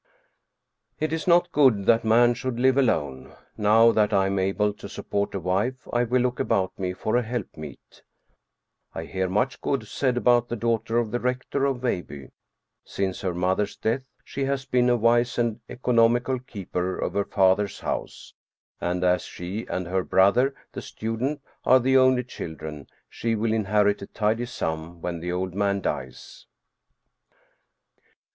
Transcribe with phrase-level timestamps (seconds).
[0.99, 3.35] It is not good that man should live alone.
[3.55, 7.15] Now that I am able to support a wife I will look about me for
[7.15, 8.01] a help meet.
[8.95, 12.31] I hear much good said about the daughter of the Rector of Veilbye.
[12.83, 17.81] Since her mother's death she has been a wise and economical keeper of her father's
[17.81, 18.33] house.
[18.79, 22.23] And 278 Steen Steensen Blicher as she and her brother the student are the only
[22.23, 26.47] children, she will inherit a tidy sum when the old man dies.